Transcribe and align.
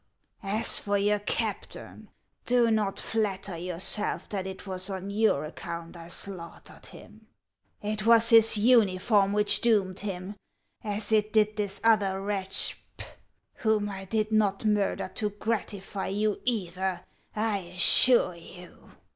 As 0.41 0.79
for 0.79 0.97
your 0.97 1.19
captain, 1.19 2.09
do 2.47 2.71
not 2.71 2.99
flatter 2.99 3.55
yourself 3.55 4.27
that 4.29 4.47
it 4.47 4.65
was 4.65 4.89
on 4.89 5.11
your 5.11 5.45
account 5.45 5.95
I 5.95 6.07
slaughtered 6.07 6.87
him; 6.87 7.27
it 7.83 8.03
was 8.07 8.31
his 8.31 8.57
uni 8.57 8.97
form 8.97 9.31
which 9.31 9.61
doomed 9.61 9.99
him, 9.99 10.37
as 10.83 11.11
it 11.11 11.31
did 11.31 11.55
this 11.55 11.79
other 11.83 12.19
wretch, 12.19 12.79
whom 13.57 13.89
I 13.89 14.05
did 14.05 14.31
not 14.31 14.65
murder 14.65 15.07
to 15.09 15.29
gratify 15.29 16.07
you 16.07 16.41
either, 16.45 17.01
I 17.35 17.57
assure 17.59 18.33
you." 18.35 18.89